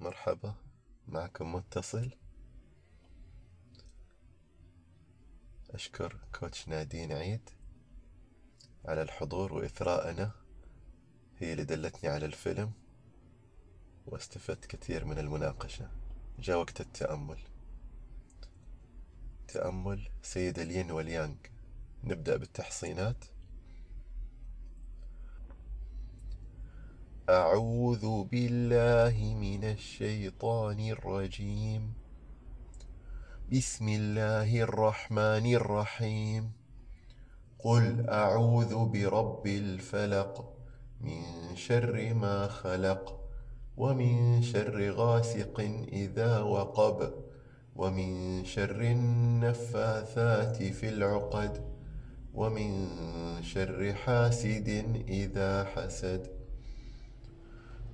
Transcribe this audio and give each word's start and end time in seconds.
مرحبا 0.00 0.54
معكم 1.08 1.54
متصل. 1.54 2.10
أشكر 5.70 6.18
كوتش 6.40 6.68
نادين 6.68 7.12
عيد 7.12 7.50
على 8.84 9.02
الحضور 9.02 9.52
وإثراءنا. 9.52 10.32
هي 11.38 11.52
اللي 11.52 11.64
دلتني 11.64 12.10
على 12.10 12.26
الفيلم 12.26 12.72
واستفدت 14.06 14.66
كثير 14.66 15.04
من 15.04 15.18
المناقشة. 15.18 15.90
جاء 16.38 16.58
وقت 16.58 16.80
التأمل. 16.80 17.38
تأمل 19.48 20.10
سيد 20.22 20.58
الين 20.58 20.90
واليانغ. 20.90 21.36
نبدأ 22.04 22.36
بالتحصينات. 22.36 23.24
أعوذ 27.28 28.24
بالله 28.24 29.34
من 29.36 29.64
الشيطان 29.64 30.80
الرجيم. 30.80 31.92
بسم 33.52 33.88
الله 33.88 34.62
الرحمن 34.62 35.54
الرحيم. 35.54 36.52
قل 37.58 38.08
أعوذ 38.08 38.72
برب 38.88 39.46
الفلق 39.46 40.56
من 41.00 41.22
شر 41.56 42.14
ما 42.14 42.48
خلق 42.48 43.20
ومن 43.76 44.42
شر 44.42 44.90
غاسق 44.90 45.60
إذا 45.92 46.40
وقب 46.40 47.12
ومن 47.76 48.44
شر 48.44 48.80
النفاثات 48.80 50.56
في 50.62 50.88
العقد 50.88 51.60
ومن 52.34 52.88
شر 53.42 53.94
حاسد 53.94 54.68
إذا 55.08 55.64
حسد. 55.64 56.37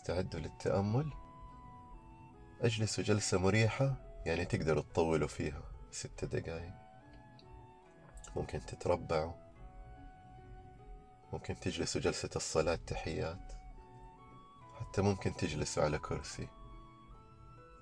استعدوا 0.00 0.40
للتأمل؟ 0.40 1.12
اجلسوا 2.60 3.04
جلسة 3.04 3.38
مريحة؟ 3.38 3.94
يعني 4.26 4.44
تقدروا 4.44 4.82
تطولوا 4.82 5.28
فيها 5.28 5.62
ستة 5.90 6.26
دقايق. 6.26 6.72
ممكن 8.36 8.66
تتربعوا. 8.66 9.32
ممكن 11.32 11.60
تجلسوا 11.60 12.00
جلسة 12.00 12.30
الصلاة 12.36 12.78
تحيات 12.86 13.52
حتى 14.80 15.02
ممكن 15.02 15.36
تجلسوا 15.36 15.82
على 15.82 15.98
كرسي. 15.98 16.48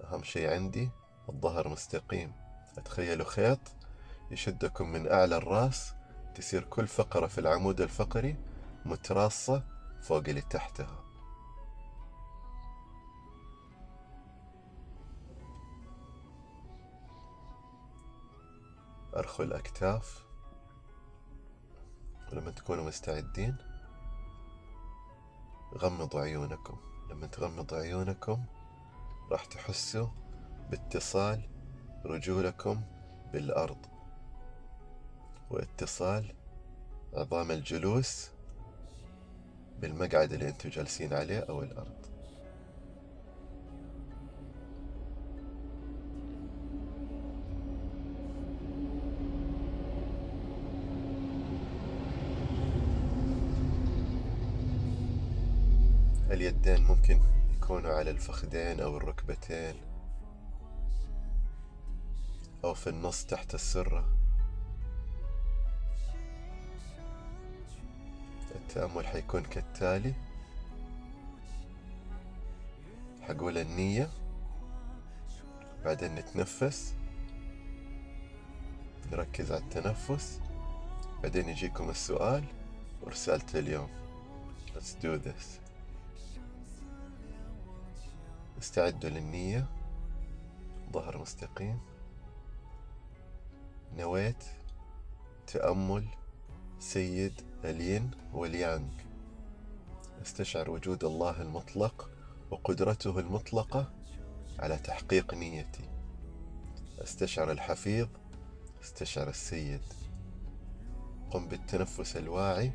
أهم 0.04 0.22
شي 0.22 0.48
عندي 0.54 0.90
الظهر 1.28 1.68
مستقيم. 1.68 2.32
أتخيلوا 2.78 3.26
خيط 3.26 3.60
يشدكم 4.30 4.88
من 4.88 5.12
أعلى 5.12 5.36
الرأس 5.36 5.94
تصير 6.34 6.64
كل 6.64 6.86
فقرة 6.86 7.26
في 7.26 7.38
العمود 7.38 7.80
الفقري 7.80 8.36
متراصة 8.84 9.62
فوق 10.02 10.28
اللي 10.28 10.40
تحتها. 10.40 11.07
أرخوا 19.18 19.44
الأكتاف. 19.44 20.24
ولما 22.32 22.50
تكونوا 22.50 22.84
مستعدين 22.84 23.56
غمضوا 25.74 26.20
عيونكم. 26.20 26.78
لما 27.10 27.26
تغمضوا 27.26 27.78
عيونكم 27.78 28.44
راح 29.30 29.44
تحسوا 29.44 30.08
باتصال 30.70 31.48
رجولكم 32.04 32.82
بالأرض. 33.32 33.86
واتصال 35.50 36.34
عظام 37.14 37.50
الجلوس 37.50 38.30
بالمقعد 39.78 40.32
اللي 40.32 40.48
أنتم 40.48 40.68
جالسين 40.68 41.14
عليه 41.14 41.40
أو 41.40 41.62
الأرض. 41.62 41.97
اليدين 56.38 56.84
ممكن 56.84 57.20
يكونوا 57.56 57.94
على 57.94 58.10
الفخذين 58.10 58.80
أو 58.80 58.96
الركبتين 58.96 59.74
أو 62.64 62.74
في 62.74 62.86
النص 62.90 63.24
تحت 63.24 63.54
السرة. 63.54 64.08
التأمل 68.54 69.06
حيكون 69.06 69.42
كالتالي. 69.42 70.14
حقول 73.22 73.58
النية. 73.58 74.10
بعدين 75.84 76.14
نتنفس. 76.14 76.94
نركز 79.12 79.52
على 79.52 79.62
التنفس. 79.62 80.40
بعدين 81.22 81.48
يجيكم 81.48 81.90
السؤال. 81.90 82.44
ورسالة 83.02 83.44
اليوم. 83.54 83.88
Let's 84.74 85.04
do 85.04 85.18
this. 85.18 85.67
استعدوا 88.58 89.10
للنية. 89.10 89.66
ظهر 90.92 91.18
مستقيم. 91.18 91.80
نويت 93.96 94.44
تأمل. 95.46 96.08
سيد 96.80 97.32
الين 97.64 98.10
واليانغ 98.32 98.88
استشعر 100.22 100.70
وجود 100.70 101.04
الله 101.04 101.42
المطلق 101.42 102.10
وقدرته 102.50 103.18
المطلقة 103.18 103.92
على 104.58 104.76
تحقيق 104.76 105.34
نيتي. 105.34 105.88
استشعر 106.98 107.50
الحفيظ. 107.50 108.08
استشعر 108.82 109.28
السيد. 109.28 109.82
قم 111.30 111.48
بالتنفس 111.48 112.16
الواعي. 112.16 112.72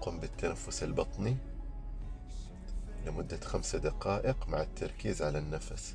قم 0.00 0.20
بالتنفس 0.20 0.82
البطني. 0.82 1.36
لمدة 3.06 3.40
خمسة 3.40 3.78
دقائق 3.78 4.48
مع 4.48 4.60
التركيز 4.60 5.22
على 5.22 5.38
النفس. 5.38 5.94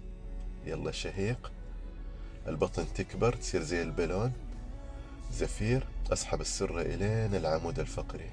يلا 0.65 0.91
شهيق 0.91 1.51
البطن 2.47 2.85
تكبر 2.93 3.35
تصير 3.35 3.61
زي 3.61 3.81
البالون. 3.81 4.33
زفير 5.31 5.87
أسحب 6.13 6.41
السرة 6.41 6.81
إلين 6.81 7.35
العمود 7.35 7.79
الفقري. 7.79 8.29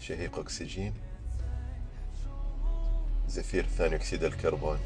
شهيق 0.00 0.38
أكسجين. 0.38 0.94
زفير 3.28 3.66
ثاني 3.66 3.96
أكسيد 3.96 4.24
الكربون. 4.24 4.78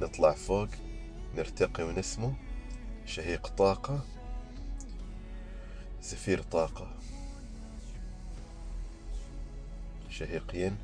نطلع 0.00 0.32
فوق 0.32 0.68
نرتقي 1.36 1.84
ونسمو. 1.84 2.32
شهيق 3.06 3.46
طاقة. 3.46 4.00
زفير 6.02 6.42
طاقة. 6.42 7.03
شهيق 10.14 10.54
ين 10.54 10.76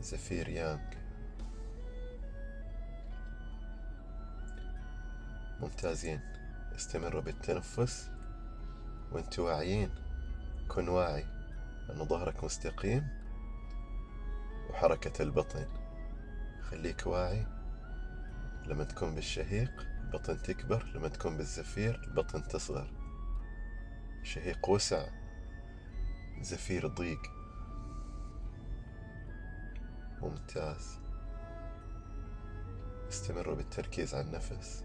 زفير 0.00 0.48
يانغ. 0.48 0.80
ممتازين. 5.60 6.20
استمروا 6.76 7.20
بالتنفس 7.20 8.10
وانتوا 9.12 9.44
واعيين 9.44 9.90
كن 10.68 10.88
واعي 10.88 11.24
أن 11.90 12.04
ظهرك 12.04 12.44
مستقيم 12.44 13.08
وحركة 14.70 15.22
البطن. 15.22 15.66
خليك 16.62 17.06
واعي 17.06 17.46
لما 18.66 18.84
تكون 18.84 19.14
بالشهيق 19.14 19.86
البطن 20.04 20.42
تكبر. 20.42 20.84
لما 20.84 21.08
تكون 21.08 21.36
بالزفير 21.36 22.00
البطن 22.04 22.42
تصغر. 22.42 22.90
شهيق 24.22 24.68
وسع. 24.68 25.20
زفير 26.42 26.86
ضيق. 26.86 27.22
ممتاز. 30.22 30.98
استمروا 33.08 33.54
بالتركيز 33.54 34.14
على 34.14 34.26
النفس. 34.26 34.84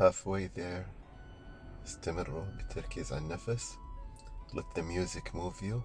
Halfway 0.00 0.48
there. 0.56 0.86
استمروا 1.84 2.44
بالتركيز 2.44 3.12
على 3.12 3.22
النفس 3.22 3.78
let 4.52 4.74
the 4.74 4.82
music 4.82 5.32
move 5.32 5.62
you. 5.62 5.80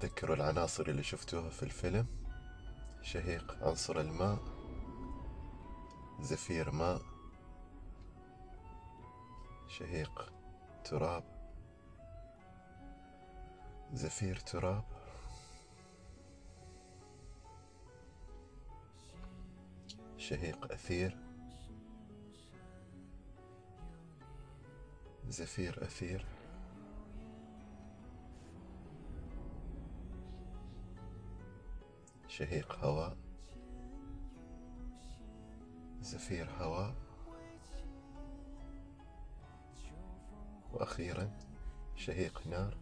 تذكروا 0.00 0.36
العناصر 0.36 0.86
اللي 0.86 1.02
شفتوها 1.02 1.50
في 1.50 1.62
الفيلم. 1.62 2.06
شهيق 3.02 3.58
عنصر 3.62 4.00
الماء. 4.00 4.38
زفير 6.20 6.70
ماء. 6.70 7.02
شهيق 9.68 10.32
تراب. 10.84 11.24
زفير 13.92 14.36
تراب. 14.36 14.99
شهيق 20.30 20.72
أثير. 20.72 21.16
زفير 25.28 25.82
أثير. 25.82 26.26
شهيق 32.28 32.84
هواء. 32.84 33.16
زفير 36.00 36.50
هواء. 36.58 36.94
وأخيرا 40.72 41.30
شهيق 41.96 42.46
نار. 42.46 42.76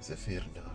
زفير 0.00 0.48
نار. 0.54 0.67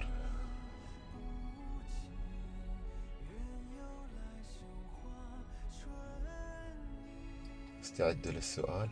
استعدوا 7.94 8.32
للسؤال؟ 8.32 8.90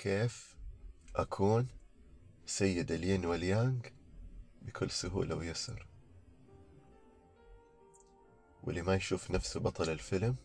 كيف 0.00 0.56
أكون 1.16 1.68
سيد 2.46 2.92
الين 2.92 3.26
واليانغ 3.26 3.80
بكل 4.62 4.90
سهولة 4.90 5.34
ويسر؟ 5.34 5.86
واللي 8.62 8.82
ما 8.82 8.94
يشوف 8.94 9.30
نفسه 9.30 9.60
بطل 9.60 9.90
الفيلم 9.90 10.36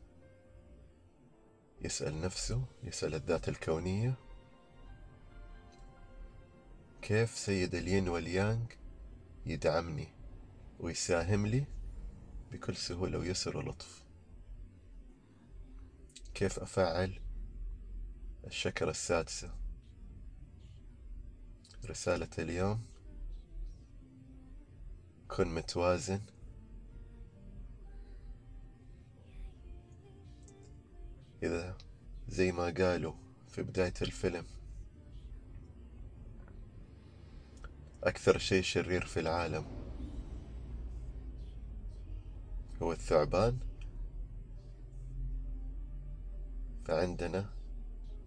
يسأل 1.81 2.21
نفسه 2.21 2.65
يسأل 2.83 3.15
الذات 3.15 3.50
الكونية 3.50 4.15
كيف 7.01 7.38
سيد 7.38 7.75
الين 7.75 8.09
واليانغ 8.09 8.65
يدعمني 9.45 10.07
ويساهم 10.79 11.47
لي 11.47 11.65
بكل 12.51 12.75
سهولة 12.75 13.17
ويسر 13.17 13.57
ولطف؟ 13.57 14.03
كيف 16.33 16.59
أفعل 16.59 17.25
الشكرة 18.47 18.89
السادسة. 18.89 19.49
رسالة 21.85 22.29
اليوم. 22.39 22.81
كن 25.27 25.55
متوازن. 25.55 26.21
إذا 31.43 31.77
زي 32.27 32.51
ما 32.51 32.73
قالوا 32.77 33.13
في 33.47 33.63
بداية 33.63 33.93
الفيلم 34.01 34.45
أكثر 38.03 38.37
شيء 38.37 38.63
شرير 38.63 39.05
في 39.05 39.19
العالم 39.19 39.65
هو 42.81 42.91
الثعبان. 42.91 43.59
فعندنا 46.85 47.54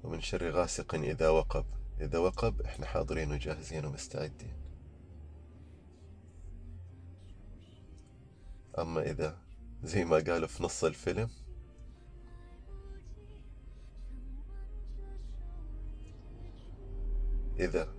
ومن 0.02 0.21
شر 0.21 0.50
غاسق 0.50 0.95
إذا 0.95 1.28
وقب. 1.28 1.64
إذا 2.00 2.19
وقب 2.19 2.62
إحنا 2.62 2.87
حاضرين 2.87 3.33
وجاهزين 3.33 3.85
ومستعدين. 3.85 4.52
أما 8.78 9.02
إذا 9.11 9.38
زي 9.83 10.05
ما 10.05 10.17
قالوا 10.17 10.49
في 10.49 10.62
نص 10.62 10.85
الفيلم 10.85 11.31
إذا 17.61 17.95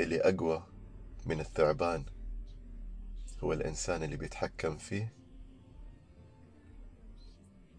اللي 0.00 0.20
أقوى 0.20 0.66
من 1.26 1.40
الثعبان 1.40 2.04
هو 3.44 3.52
الإنسان 3.52 4.02
اللي 4.02 4.16
بيتحكم 4.16 4.76
فيه 4.76 5.14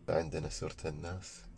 فعندنا 0.08 0.50
سورة 0.50 0.78
الناس. 0.86 1.51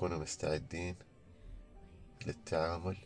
كونوا 0.00 0.18
مستعدين 0.18 0.96
للتعامل 2.26 2.96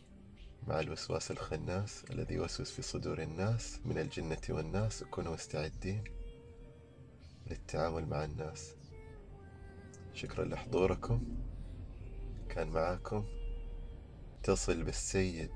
مع 0.67 0.79
الوسواس 0.79 1.31
الخناس 1.31 2.03
الذي 2.09 2.33
يوسوس 2.33 2.71
في 2.71 2.81
صدور 2.81 3.21
الناس 3.21 3.79
من 3.85 3.97
الجنة 3.97 4.41
والناس. 4.49 5.03
وكونوا 5.03 5.33
مستعدين 5.33 6.03
للتعامل 7.47 8.05
مع 8.05 8.23
الناس. 8.23 8.75
شكرا 10.13 10.45
لحضوركم. 10.45 11.23
كان 12.49 12.67
معاكم 12.67 13.25
تصل 14.43 14.83
بالسيد. 14.83 15.53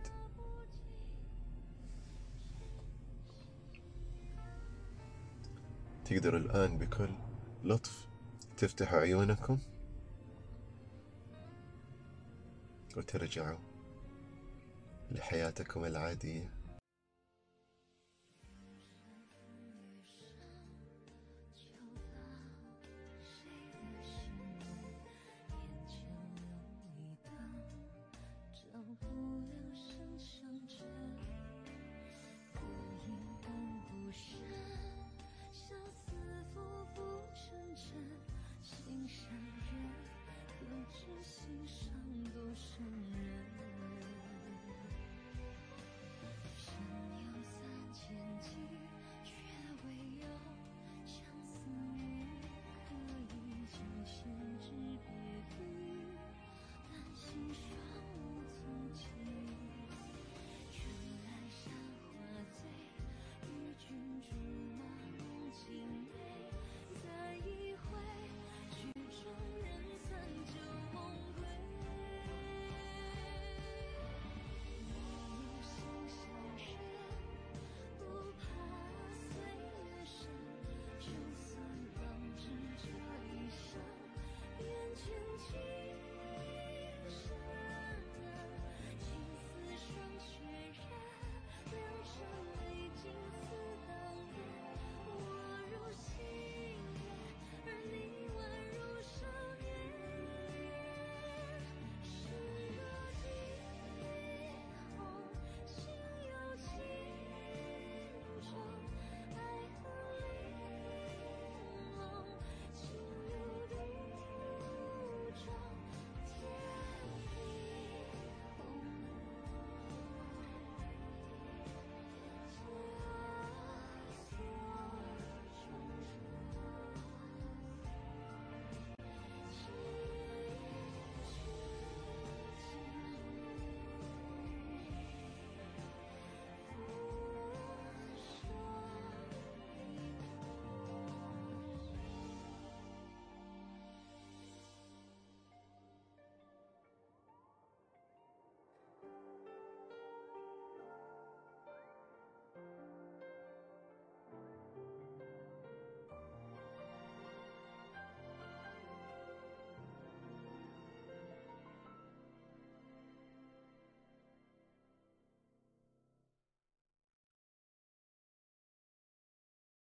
تقدروا 6.05 6.39
الآن 6.39 6.77
بكل 6.77 7.09
لطف 7.63 8.07
تفتحوا 8.57 8.99
عيونكم. 8.99 9.59
وترجعوا 12.97 13.57
لحياتكم 15.11 15.85
العادية. 15.85 16.58